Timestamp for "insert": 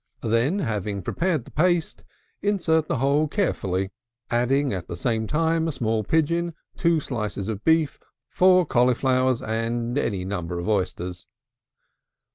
2.41-2.87